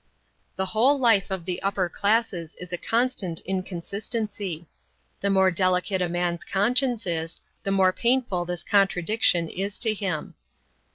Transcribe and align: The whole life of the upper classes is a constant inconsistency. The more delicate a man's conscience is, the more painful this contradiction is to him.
The 0.55 0.65
whole 0.65 0.97
life 0.97 1.29
of 1.29 1.45
the 1.45 1.61
upper 1.61 1.87
classes 1.87 2.55
is 2.59 2.73
a 2.73 2.77
constant 2.79 3.39
inconsistency. 3.41 4.65
The 5.19 5.29
more 5.29 5.51
delicate 5.51 6.01
a 6.01 6.09
man's 6.09 6.43
conscience 6.43 7.05
is, 7.05 7.39
the 7.61 7.69
more 7.71 7.93
painful 7.93 8.45
this 8.45 8.63
contradiction 8.63 9.47
is 9.47 9.77
to 9.77 9.93
him. 9.93 10.33